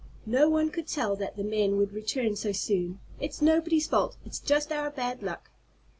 [0.25, 2.99] No one could tell that the men would return so soon.
[3.19, 4.17] It's nobody's fault.
[4.25, 5.51] It's just our bad luck."